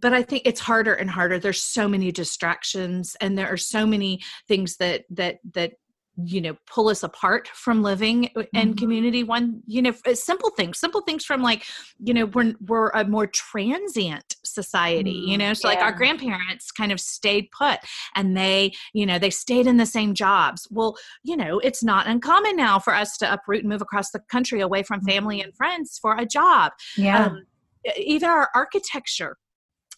[0.00, 3.86] but i think it's harder and harder there's so many distractions and there are so
[3.86, 5.72] many things that that that
[6.16, 8.72] you know pull us apart from living in mm-hmm.
[8.72, 11.64] community one you know simple things simple things from like
[12.02, 15.30] you know we're we're a more transient society mm-hmm.
[15.30, 15.76] you know so yeah.
[15.76, 17.78] like our grandparents kind of stayed put
[18.16, 22.06] and they you know they stayed in the same jobs well you know it's not
[22.06, 25.44] uncommon now for us to uproot and move across the country away from family mm-hmm.
[25.44, 27.46] and friends for a job yeah um,
[27.96, 29.36] even our architecture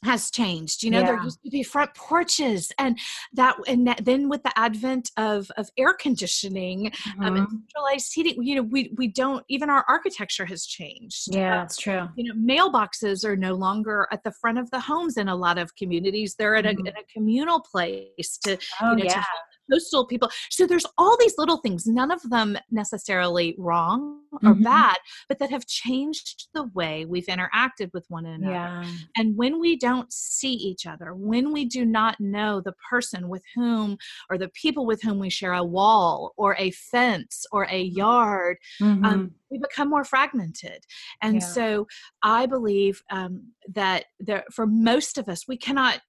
[0.05, 1.07] has changed you know yeah.
[1.07, 2.99] there used to be front porches and
[3.33, 7.23] that and that, then with the advent of of air conditioning mm-hmm.
[7.23, 7.57] um, and mm-hmm.
[7.75, 11.77] centralized heating you know we we don't even our architecture has changed yeah uh, that's
[11.77, 15.35] true you know mailboxes are no longer at the front of the homes in a
[15.35, 16.87] lot of communities they're at mm-hmm.
[16.87, 19.15] a, in a communal place to oh, you know yeah.
[19.15, 19.27] to
[19.73, 20.31] postal people.
[20.51, 24.63] So there's all these little things, none of them necessarily wrong or mm-hmm.
[24.63, 24.97] bad,
[25.29, 28.53] but that have changed the way we've interacted with one another.
[28.53, 28.87] Yeah.
[29.17, 33.43] And when we don't see each other, when we do not know the person with
[33.55, 33.97] whom
[34.31, 37.97] or the people with whom we share a wall or a fence or a mm-hmm.
[37.97, 39.05] yard, um, mm-hmm.
[39.05, 40.85] um, we become more fragmented.
[41.21, 41.41] And yeah.
[41.41, 41.87] so
[42.23, 46.01] I believe um, that there, for most of us, we cannot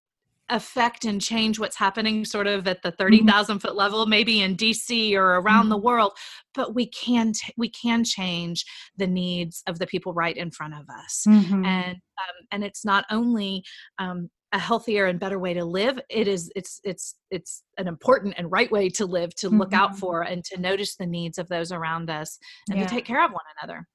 [0.49, 3.25] affect and change what's happening sort of at the mm-hmm.
[3.25, 5.69] 30,000 foot level maybe in DC or around mm-hmm.
[5.69, 6.11] the world
[6.53, 8.65] but we can t- we can change
[8.97, 11.65] the needs of the people right in front of us mm-hmm.
[11.65, 13.63] and um, and it's not only
[13.99, 18.35] um, a healthier and better way to live it is it's it's it's an important
[18.37, 19.99] and right way to live to look out mm-hmm.
[19.99, 22.37] for and to notice the needs of those around us
[22.69, 22.85] and yeah.
[22.85, 23.87] to take care of one another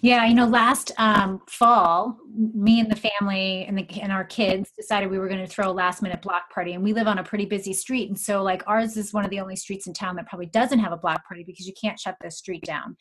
[0.00, 4.70] yeah, you know, last um, fall, me and the family and, the, and our kids
[4.76, 6.72] decided we were going to throw a last minute block party.
[6.72, 8.08] And we live on a pretty busy street.
[8.08, 10.78] And so, like, ours is one of the only streets in town that probably doesn't
[10.78, 12.96] have a block party because you can't shut the street down.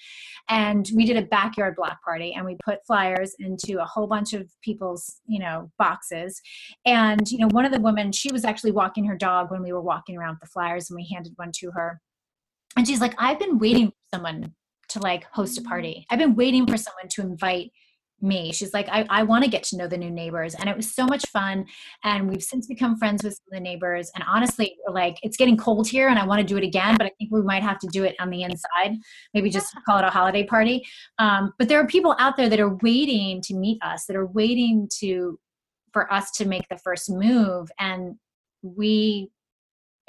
[0.50, 4.34] And we did a backyard block party and we put flyers into a whole bunch
[4.34, 6.42] of people's, you know, boxes.
[6.86, 9.72] And, you know, one of the women, she was actually walking her dog when we
[9.72, 12.02] were walking around with the flyers and we handed one to her.
[12.78, 14.54] And she's like, I've been waiting for someone
[14.90, 16.06] to like host a party.
[16.10, 17.72] I've been waiting for someone to invite
[18.22, 18.52] me.
[18.52, 20.54] She's like, I, I want to get to know the new neighbors.
[20.56, 21.66] And it was so much fun.
[22.04, 24.12] And we've since become friends with the neighbors.
[24.16, 27.08] And honestly, like, it's getting cold here and I want to do it again, but
[27.08, 28.98] I think we might have to do it on the inside,
[29.34, 30.84] maybe just call it a holiday party.
[31.18, 34.28] Um, but there are people out there that are waiting to meet us, that are
[34.28, 35.40] waiting to,
[35.94, 37.70] for us to make the first move.
[37.80, 38.16] And
[38.62, 39.32] we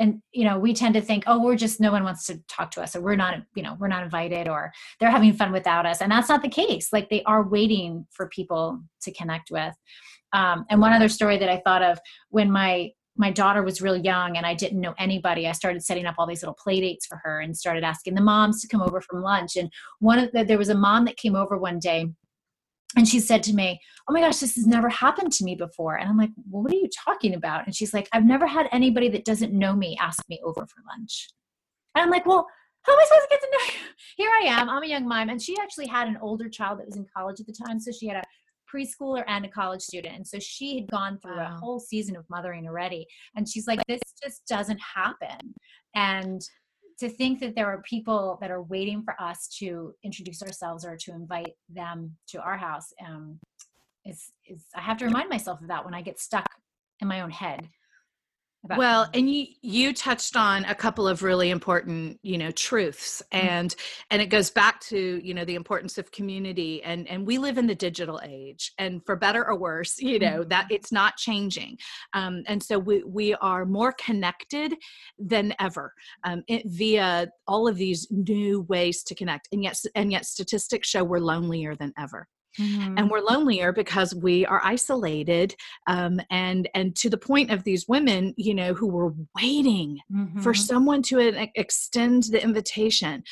[0.00, 2.70] and you know we tend to think oh we're just no one wants to talk
[2.72, 5.86] to us or we're not you know we're not invited or they're having fun without
[5.86, 6.00] us.
[6.00, 6.88] And that's not the case.
[6.92, 9.74] Like they are waiting for people to connect with.
[10.32, 11.98] Um, and one other story that i thought of
[12.30, 16.06] when my my daughter was real young and i didn't know anybody i started setting
[16.06, 18.80] up all these little play dates for her and started asking the moms to come
[18.80, 19.56] over from lunch.
[19.56, 22.06] And one of the there was a mom that came over one day
[22.96, 25.96] and she said to me, Oh my gosh, this has never happened to me before.
[25.96, 27.66] And I'm like, well, What are you talking about?
[27.66, 30.82] And she's like, I've never had anybody that doesn't know me ask me over for
[30.88, 31.28] lunch.
[31.94, 32.46] And I'm like, Well,
[32.82, 33.88] how am I supposed to get to know you?
[34.16, 34.68] Here I am.
[34.68, 35.28] I'm a young mom.
[35.28, 37.78] And she actually had an older child that was in college at the time.
[37.78, 38.24] So she had a
[38.74, 40.16] preschooler and a college student.
[40.16, 41.54] And so she had gone through wow.
[41.56, 43.06] a whole season of mothering already.
[43.36, 45.54] And she's like, this just doesn't happen.
[45.94, 46.40] And
[47.00, 50.96] to think that there are people that are waiting for us to introduce ourselves or
[50.96, 53.38] to invite them to our house um,
[54.04, 56.48] is, is I have to remind myself of that when I get stuck
[57.00, 57.68] in my own head
[58.76, 63.46] well and you you touched on a couple of really important you know truths mm-hmm.
[63.46, 64.06] and mm-hmm.
[64.10, 67.56] and it goes back to you know the importance of community and and we live
[67.56, 70.48] in the digital age and for better or worse you know mm-hmm.
[70.48, 71.76] that it's not changing
[72.12, 74.74] um, and so we we are more connected
[75.18, 75.92] than ever
[76.24, 80.88] um, it, via all of these new ways to connect and yet and yet statistics
[80.88, 82.26] show we're lonelier than ever
[82.58, 82.98] Mm-hmm.
[82.98, 85.54] and we're lonelier because we are isolated
[85.86, 90.40] um, and and to the point of these women you know who were waiting mm-hmm.
[90.40, 93.22] for someone to uh, extend the invitation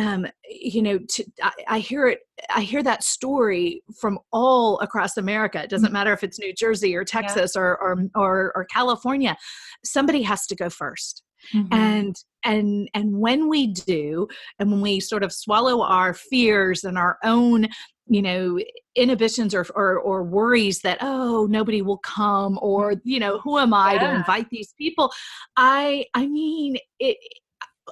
[0.00, 2.18] um, you know to, I, I, hear it
[2.50, 5.92] i hear that story from all across america it doesn't mm-hmm.
[5.92, 7.62] matter if it's new jersey or texas yeah.
[7.62, 9.36] or, or, or or california
[9.84, 11.22] somebody has to go 1st
[11.54, 11.72] mm-hmm.
[11.72, 14.28] and and and when we do
[14.58, 17.66] and when we sort of swallow our fears and our own
[18.08, 18.58] you know
[18.94, 23.74] inhibitions or, or, or worries that oh nobody will come or you know who am
[23.74, 23.98] i yeah.
[23.98, 25.12] to invite these people
[25.56, 27.16] i i mean it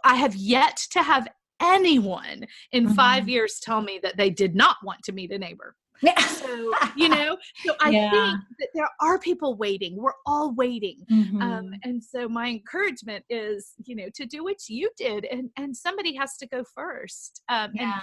[0.04, 1.28] i have yet to have
[1.60, 2.94] anyone in mm-hmm.
[2.94, 6.26] five years tell me that they did not want to meet a neighbor yeah.
[6.26, 8.10] so you know so i yeah.
[8.10, 11.42] think that there are people waiting we're all waiting um, mm-hmm.
[11.42, 15.76] um, and so my encouragement is you know to do what you did and and
[15.76, 17.82] somebody has to go first um, yeah.
[17.82, 18.02] and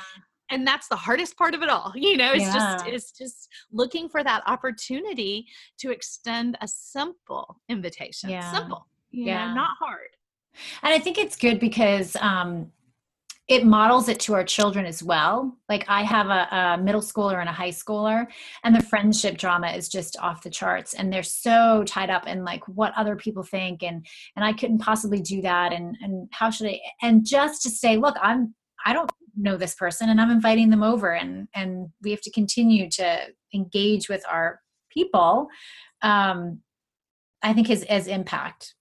[0.52, 2.54] and that's the hardest part of it all you know it's yeah.
[2.54, 5.46] just it's just looking for that opportunity
[5.78, 8.52] to extend a simple invitation yeah.
[8.52, 10.10] simple yeah know, not hard
[10.84, 12.72] and i think it's good because um
[13.52, 15.58] it models it to our children as well.
[15.68, 18.26] Like I have a, a, middle schooler and a high schooler,
[18.64, 22.46] and the friendship drama is just off the charts, and they're so tied up in
[22.46, 24.06] like what other people think, and
[24.38, 26.80] and I couldn't possibly do that, and and how should I?
[27.02, 30.84] And just to say, look, I'm I don't know this person and i'm inviting them
[30.84, 33.18] over and and we have to continue to
[33.54, 34.60] engage with our
[34.90, 35.48] people
[36.02, 36.60] um
[37.42, 38.76] i think is has impact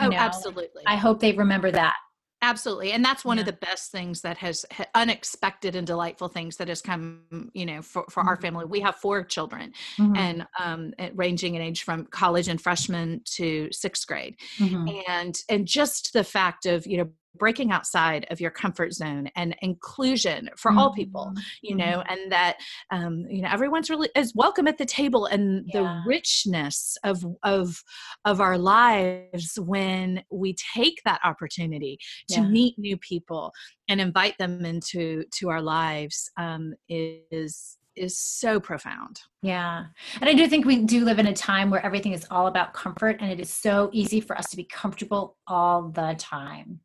[0.00, 0.16] oh know?
[0.16, 1.94] absolutely i hope they remember that
[2.42, 3.42] absolutely and that's one yeah.
[3.42, 7.80] of the best things that has unexpected and delightful things that has come you know
[7.80, 8.28] for, for mm-hmm.
[8.28, 10.16] our family we have four children mm-hmm.
[10.16, 14.88] and um, ranging in age from college and freshman to sixth grade mm-hmm.
[15.08, 19.56] and and just the fact of you know breaking outside of your comfort zone and
[19.62, 20.78] inclusion for mm-hmm.
[20.78, 21.40] all people mm-hmm.
[21.62, 22.12] you know mm-hmm.
[22.12, 22.56] and that
[22.90, 25.80] um, you know everyone's really is welcome at the table and yeah.
[25.80, 27.82] the richness of of
[28.24, 32.48] of our lives when we take that opportunity to yeah.
[32.48, 33.52] meet new people
[33.88, 39.20] and invite them into to our lives um, is is so profound.
[39.42, 39.84] Yeah.
[40.20, 42.72] And I do think we do live in a time where everything is all about
[42.72, 46.80] comfort and it is so easy for us to be comfortable all the time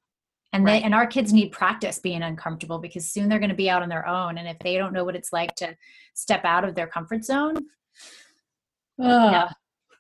[0.53, 0.79] and right.
[0.79, 3.81] they and our kids need practice being uncomfortable because soon they're going to be out
[3.81, 5.75] on their own and if they don't know what it's like to
[6.13, 7.55] step out of their comfort zone
[8.97, 9.49] yeah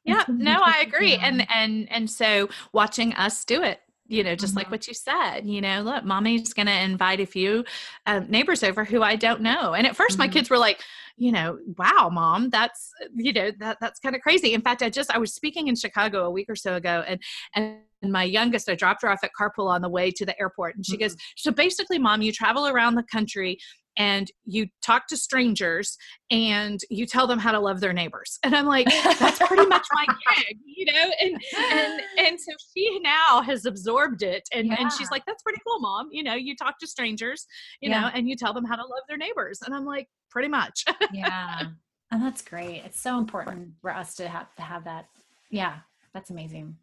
[0.05, 4.51] yeah no i agree and and and so watching us do it you know just
[4.51, 4.59] mm-hmm.
[4.59, 7.63] like what you said you know look mommy's going to invite a few
[8.05, 10.19] uh, neighbors over who i don't know and at 1st mm-hmm.
[10.19, 10.81] my kids were like
[11.17, 14.89] you know wow mom that's you know that that's kind of crazy in fact i
[14.89, 17.19] just i was speaking in chicago a week or so ago and
[17.55, 20.75] and my youngest, I dropped her off at carpool on the way to the airport.
[20.75, 21.03] And she mm-hmm.
[21.03, 23.57] goes, So basically, mom, you travel around the country
[23.97, 25.97] and you talk to strangers
[26.29, 28.39] and you tell them how to love their neighbors.
[28.47, 28.87] And i'm like
[29.19, 30.05] that's pretty much my
[30.37, 31.11] gig you know?
[31.19, 34.75] And and and so she now has absorbed it and yeah.
[34.79, 36.09] and she's like that's pretty cool mom.
[36.11, 37.45] You know you talk to strangers
[37.81, 38.01] you yeah.
[38.01, 39.59] know and you tell them how to love their neighbors.
[39.65, 40.85] And i'm like pretty much.
[41.11, 41.63] Yeah.
[42.11, 42.83] And that's great.
[42.85, 45.07] It's so important for us to have to have that.
[45.49, 45.77] Yeah.
[46.13, 46.77] That's amazing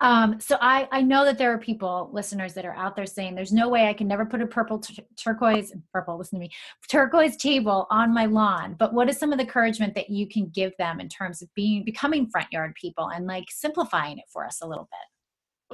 [0.00, 3.34] um, so I, I know that there are people, listeners, that are out there saying,
[3.34, 6.18] "There's no way I can never put a purple t- turquoise purple.
[6.18, 6.50] Listen to me,
[6.88, 10.48] turquoise table on my lawn." But what is some of the encouragement that you can
[10.48, 14.46] give them in terms of being becoming front yard people and like simplifying it for
[14.46, 15.15] us a little bit?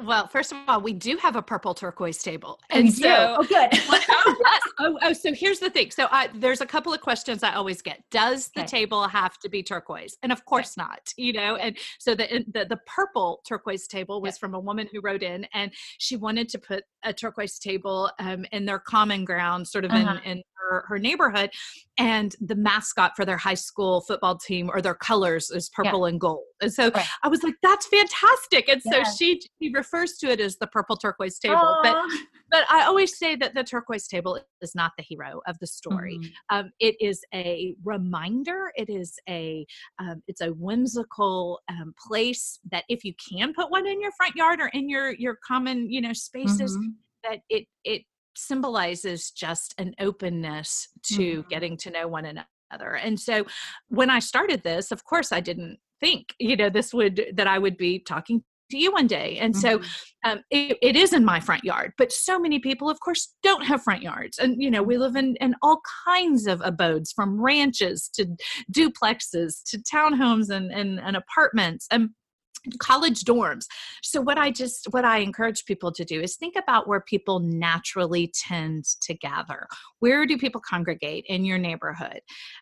[0.01, 3.43] Well, first of all, we do have a purple turquoise table, oh, and so oh,
[3.45, 3.69] good.
[3.73, 4.61] oh, yes.
[4.79, 5.91] Oh, oh, so here's the thing.
[5.91, 8.03] So I, there's a couple of questions I always get.
[8.11, 8.79] Does the okay.
[8.79, 10.17] table have to be turquoise?
[10.23, 10.89] And of course okay.
[10.89, 11.13] not.
[11.17, 15.01] You know, and so the the, the purple turquoise table was from a woman who
[15.03, 19.69] wrote in, and she wanted to put a turquoise table um, in their common ground,
[19.69, 20.19] sort of uh-huh.
[20.25, 21.51] in, in her, her neighborhood
[21.99, 26.13] and the mascot for their high school football team or their colors is purple yeah.
[26.13, 27.07] and gold and so right.
[27.23, 29.03] i was like that's fantastic and yeah.
[29.03, 31.83] so she she refers to it as the purple turquoise table Aww.
[31.83, 31.97] but
[32.53, 36.19] but I always say that the turquoise table is not the hero of the story.
[36.19, 36.57] Mm-hmm.
[36.57, 38.71] Um, it is a reminder.
[38.77, 39.67] It is a
[39.99, 44.37] um, it's a whimsical um, place that if you can put one in your front
[44.37, 46.89] yard or in your your common you know spaces, mm-hmm.
[47.25, 48.03] that it it
[48.37, 51.49] symbolizes just an openness to mm-hmm.
[51.49, 52.95] getting to know one another.
[52.97, 53.47] And so
[53.89, 57.59] when I started this, of course, I didn't think you know this would that i
[57.59, 59.39] would be talking to you one day.
[59.39, 60.31] And so mm-hmm.
[60.31, 61.93] um, it, it is in my front yard.
[61.97, 64.39] But so many people, of course, don't have front yards.
[64.39, 68.27] And, you know, we live in, in all kinds of abodes from ranches to
[68.75, 71.87] duplexes to townhomes and, and, and apartments.
[71.91, 72.11] And
[72.79, 73.67] college dorms.
[74.03, 77.41] So what i just what i encourage people to do is think about where people
[77.41, 79.67] naturally tend to gather.
[79.99, 82.21] Where do people congregate in your neighborhood?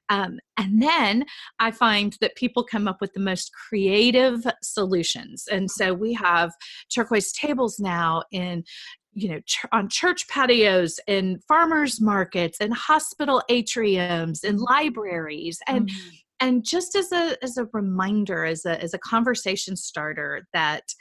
[0.08, 1.24] Um, and then
[1.58, 5.44] i find that people come up with the most creative solutions.
[5.50, 6.52] And so we have
[6.94, 8.64] turquoise tables now in
[9.12, 15.88] you know ch- on church patios and farmers markets and hospital atriums and libraries and
[15.88, 16.08] mm-hmm
[16.40, 20.94] and just as a as a reminder as a as a conversation starter that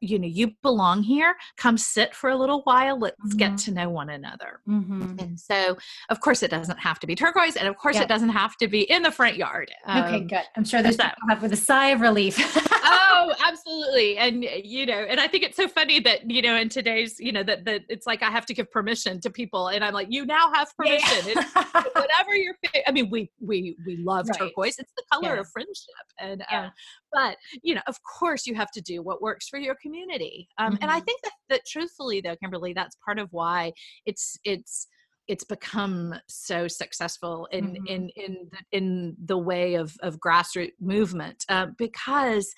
[0.00, 3.38] you know you belong here come sit for a little while let's mm-hmm.
[3.38, 5.14] get to know one another mm-hmm.
[5.18, 5.76] and so
[6.10, 8.68] of course it doesn't have to be turquoise and of course it doesn't have to
[8.68, 11.88] be in the front yard okay um, good i'm sure there's that with a sigh
[11.88, 12.38] of relief
[12.84, 13.03] oh
[13.44, 17.18] absolutely and you know and i think it's so funny that you know in today's
[17.18, 19.94] you know that that it's like i have to give permission to people and i'm
[19.94, 21.82] like you now have permission yeah.
[21.92, 22.54] whatever your
[22.86, 24.38] i mean we we we love right.
[24.38, 25.74] turquoise it's the color of friendship
[26.20, 26.66] and yeah.
[26.66, 26.70] um,
[27.12, 30.72] but you know of course you have to do what works for your community um,
[30.72, 30.82] mm-hmm.
[30.82, 31.04] and i mm-hmm.
[31.04, 33.72] think that, that truthfully though kimberly that's part of why
[34.06, 34.88] it's it's
[35.28, 37.86] it's become so successful in mm-hmm.
[37.86, 42.52] in in the, in the way of of grassroots movement uh, because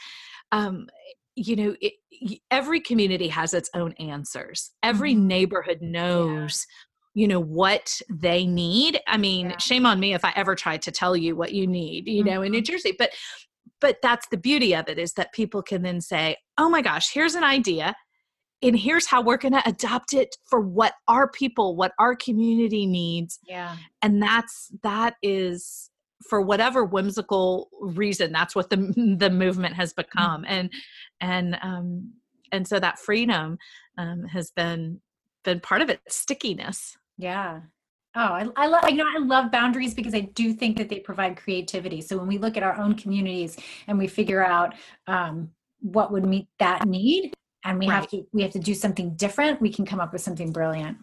[0.52, 0.86] um,
[1.36, 1.94] you know it,
[2.50, 5.28] every community has its own answers every mm-hmm.
[5.28, 6.66] neighborhood knows
[7.14, 7.22] yeah.
[7.22, 9.58] you know what they need i mean yeah.
[9.58, 12.34] shame on me if i ever tried to tell you what you need you mm-hmm.
[12.34, 12.72] know in new mm-hmm.
[12.72, 13.10] jersey but
[13.80, 17.12] but that's the beauty of it is that people can then say oh my gosh
[17.12, 17.94] here's an idea
[18.62, 22.86] and here's how we're going to adopt it for what our people what our community
[22.86, 23.38] needs.
[23.46, 23.76] Yeah.
[24.02, 25.90] And that's that is
[26.28, 28.76] for whatever whimsical reason that's what the
[29.18, 30.42] the movement has become.
[30.42, 30.52] Mm-hmm.
[30.52, 30.72] and
[31.20, 32.12] and um
[32.52, 33.58] and so that freedom
[33.98, 35.00] um has been
[35.44, 36.96] been part of it stickiness.
[37.18, 37.60] Yeah.
[38.18, 41.00] Oh, I, I love, you know, I love boundaries because I do think that they
[41.00, 42.00] provide creativity.
[42.00, 44.74] So when we look at our own communities and we figure out
[45.06, 47.34] um, what would meet that need,
[47.66, 47.96] and we right.
[47.96, 50.98] have to we have to do something different, we can come up with something brilliant.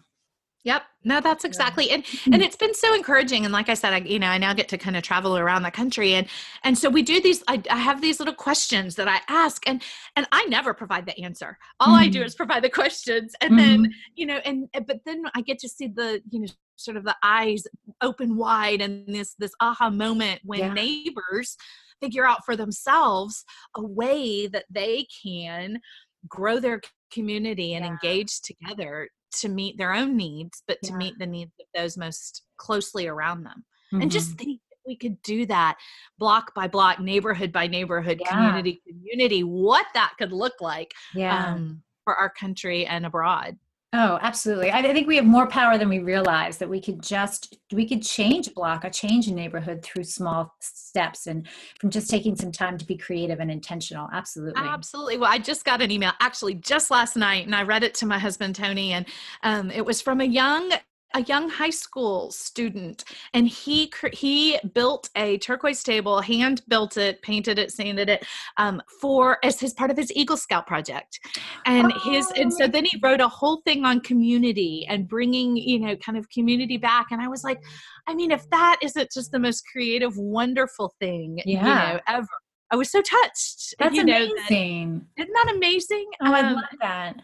[0.64, 0.82] Yep.
[1.04, 1.90] No, that's exactly.
[1.90, 3.44] And and it's been so encouraging.
[3.44, 5.62] And like I said, I, you know, I now get to kind of travel around
[5.62, 6.26] the country and
[6.64, 9.82] and so we do these, I, I have these little questions that I ask and
[10.16, 11.58] and I never provide the answer.
[11.80, 11.96] All mm-hmm.
[11.96, 12.26] I do mm-hmm.
[12.26, 13.34] is provide the questions.
[13.42, 13.82] And mm-hmm.
[13.82, 16.46] then, you know, and but then I get to see the, you know,
[16.76, 17.64] sort of the eyes
[18.00, 20.72] open wide and this this aha moment when yeah.
[20.72, 21.58] neighbors
[22.00, 23.44] figure out for themselves
[23.76, 25.78] a way that they can
[26.28, 26.80] grow their
[27.12, 27.92] community and yeah.
[27.92, 29.08] engage together
[29.40, 30.96] to meet their own needs, but to yeah.
[30.96, 33.64] meet the needs of those most closely around them.
[33.92, 34.02] Mm-hmm.
[34.02, 34.44] And just mm-hmm.
[34.44, 35.76] think we could do that
[36.18, 38.30] block by block, neighborhood by neighborhood, yeah.
[38.30, 41.54] community community, what that could look like yeah.
[41.54, 43.56] um, for our country and abroad.
[43.96, 44.72] Oh, absolutely.
[44.72, 48.02] I think we have more power than we realize that we could just we could
[48.02, 51.46] change block, a change a neighborhood through small steps and
[51.78, 54.08] from just taking some time to be creative and intentional.
[54.12, 54.60] Absolutely.
[54.60, 55.18] Absolutely.
[55.18, 58.06] Well, I just got an email actually just last night and I read it to
[58.06, 59.06] my husband Tony and
[59.44, 60.72] um, it was from a young
[61.14, 67.22] a young high school student and he he built a turquoise table hand built it
[67.22, 71.20] painted it sanded it um, for as his part of his eagle scout project.
[71.66, 75.56] And oh, his and so then he wrote a whole thing on community and bringing
[75.56, 77.06] you know kind of community back.
[77.10, 77.62] And i was like
[78.06, 81.58] i mean if that isn't just the most creative wonderful thing yeah.
[81.58, 82.28] you know ever
[82.70, 86.06] i was so touched that's you amazing that, isn't that amazing?
[86.22, 87.16] Oh um, i love that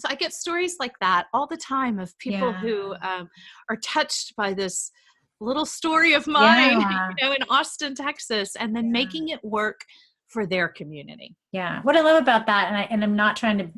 [0.00, 2.60] so i get stories like that all the time of people yeah.
[2.60, 3.28] who um,
[3.68, 4.90] are touched by this
[5.40, 7.08] little story of mine yeah.
[7.16, 8.92] you know in austin texas and then yeah.
[8.92, 9.80] making it work
[10.28, 13.58] for their community yeah what i love about that and, I, and i'm not trying
[13.58, 13.68] to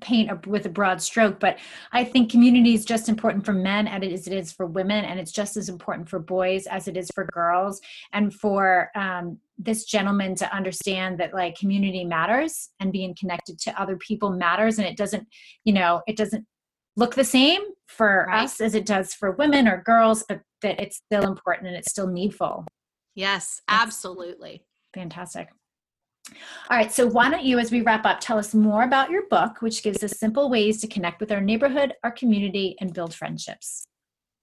[0.00, 1.58] paint a, with a broad stroke but
[1.92, 5.32] i think community is just important for men as it is for women and it's
[5.32, 7.80] just as important for boys as it is for girls.
[8.12, 13.80] And for um, this gentleman to understand that like community matters and being connected to
[13.80, 15.26] other people matters and it doesn't
[15.64, 16.46] you know it doesn't
[16.96, 18.44] look the same for right.
[18.44, 21.90] us as it does for women or girls but that it's still important and it's
[21.90, 22.64] still needful.
[23.14, 24.64] Yes That's absolutely.
[24.94, 25.48] Fantastic
[26.70, 29.26] All right, so why don't you, as we wrap up, tell us more about your
[29.28, 33.14] book, which gives us simple ways to connect with our neighborhood, our community, and build
[33.14, 33.86] friendships.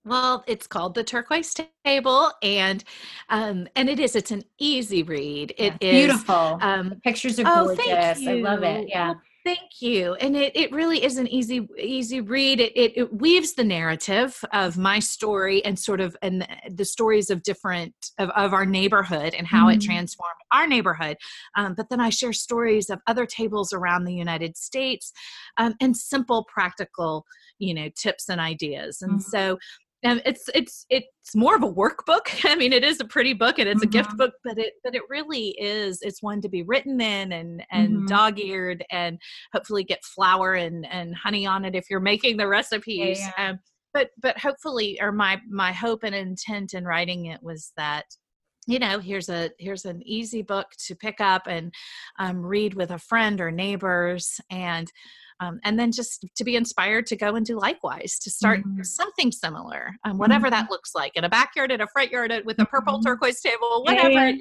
[0.05, 2.83] Well, it's called the Turquoise Table, and
[3.29, 4.15] um, and it is.
[4.15, 5.55] It's an easy read.
[5.57, 6.59] It yeah, is beautiful.
[6.61, 8.27] Um, pictures are oh, gorgeous.
[8.27, 8.87] I love it.
[8.87, 9.15] Yeah.
[9.45, 10.15] Thank you.
[10.15, 12.59] And it, it really is an easy easy read.
[12.59, 17.29] It, it, it weaves the narrative of my story and sort of and the stories
[17.29, 19.73] of different of, of our neighborhood and how mm.
[19.75, 19.91] it mm-hmm.
[19.91, 21.17] transformed our neighborhood.
[21.55, 25.13] Um, but then I share stories of other tables around the United States
[25.57, 27.27] um, and simple practical
[27.59, 29.03] you know tips and ideas.
[29.03, 29.23] And mm.
[29.23, 29.59] so
[30.03, 32.27] um, it's it's it's more of a workbook.
[32.43, 33.89] I mean, it is a pretty book and it's mm-hmm.
[33.89, 34.17] a gift mm-hmm.
[34.17, 35.99] book, but it but it really is.
[36.01, 38.05] It's one to be written in and and mm-hmm.
[38.05, 39.19] dog eared and
[39.53, 43.19] hopefully get flour and and honey on it if you're making the recipes.
[43.19, 43.49] Yeah, yeah.
[43.49, 43.59] Um,
[43.93, 48.05] but but hopefully, or my my hope and intent in writing it was that
[48.67, 51.73] you know here's a here's an easy book to pick up and
[52.19, 54.91] um, read with a friend or neighbors and
[55.39, 58.83] um, and then just to be inspired to go and do likewise to start mm-hmm.
[58.83, 60.55] something similar um, whatever mm-hmm.
[60.55, 63.07] that looks like in a backyard in a front yard with a purple mm-hmm.
[63.07, 64.37] turquoise table whatever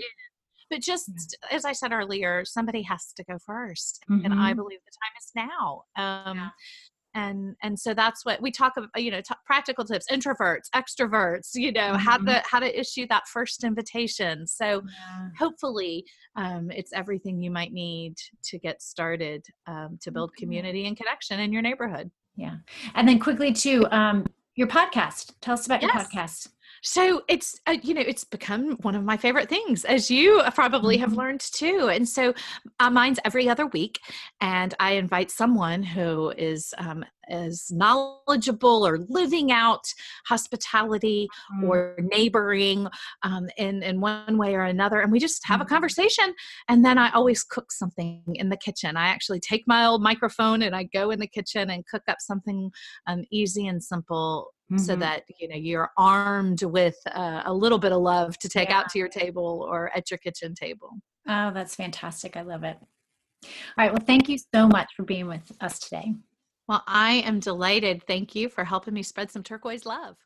[0.70, 4.56] but just as i said earlier somebody has to go 1st and i mm-hmm.
[4.56, 6.48] believe the time is now um, yeah
[7.14, 11.50] and and so that's what we talk about you know t- practical tips introverts extroverts
[11.54, 11.96] you know mm-hmm.
[11.96, 15.28] how to how to issue that first invitation so yeah.
[15.38, 16.04] hopefully
[16.36, 21.40] um, it's everything you might need to get started um, to build community and connection
[21.40, 22.56] in your neighborhood yeah
[22.94, 24.24] and then quickly too um,
[24.56, 25.92] your podcast tell us about yes.
[25.94, 26.48] your podcast
[26.84, 30.98] so it's uh, you know it's become one of my favorite things as you probably
[30.98, 31.20] have mm-hmm.
[31.20, 32.32] learned too and so
[32.78, 33.98] uh, mine's every other week
[34.42, 39.82] and i invite someone who is um, is knowledgeable or living out
[40.26, 41.26] hospitality
[41.56, 41.66] mm.
[41.66, 42.86] or neighboring
[43.22, 45.72] um, in in one way or another and we just have a mm-hmm.
[45.72, 46.34] conversation
[46.68, 50.60] and then i always cook something in the kitchen i actually take my old microphone
[50.60, 52.70] and i go in the kitchen and cook up something
[53.06, 54.82] um, easy and simple Mm-hmm.
[54.82, 58.70] so that you know you're armed with uh, a little bit of love to take
[58.70, 58.78] yeah.
[58.78, 60.88] out to your table or at your kitchen table
[61.28, 65.26] oh that's fantastic i love it all right well thank you so much for being
[65.26, 66.14] with us today
[66.66, 68.02] well, I am delighted.
[68.06, 70.16] Thank you for helping me spread some turquoise love.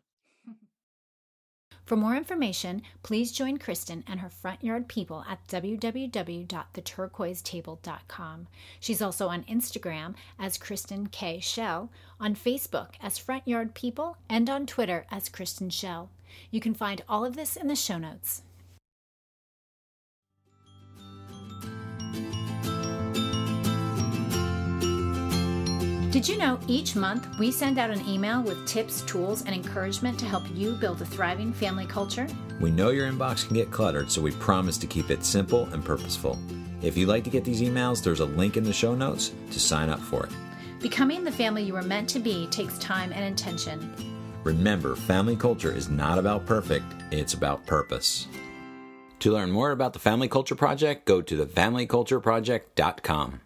[1.89, 8.47] For more information, please join Kristen and her front yard people at www.theturquoisetable.com.
[8.79, 11.41] She's also on Instagram as Kristen K.
[11.41, 16.11] Schell, on Facebook as Front Yard People, and on Twitter as Kristen Schell.
[16.51, 18.43] You can find all of this in the show notes.
[26.11, 30.19] Did you know each month we send out an email with tips, tools, and encouragement
[30.21, 32.27] to help you build a thriving family culture?
[32.63, 35.85] We know your inbox can get cluttered, so we promise to keep it simple and
[35.85, 36.39] purposeful.
[36.81, 39.61] If you'd like to get these emails, there's a link in the show notes to
[39.61, 40.33] sign up for it.
[40.81, 43.93] Becoming the family you were meant to be takes time and intention.
[44.45, 48.29] Remember, family culture is not about perfect, it's about purpose.
[49.19, 53.41] To learn more about the Family Culture Project, go to thefamilycultureproject.com.